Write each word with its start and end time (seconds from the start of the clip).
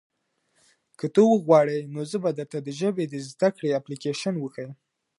که 0.99 1.05
ته 1.13 1.21
وغواړې 1.25 1.77
نو 1.93 1.99
زه 2.11 2.17
به 2.23 2.31
درته 2.37 2.57
د 2.63 2.69
ژبې 2.79 3.05
د 3.07 3.15
زده 3.29 3.49
کړې 3.55 3.75
اپلیکیشن 3.79 4.35
وښیم. 4.39 4.71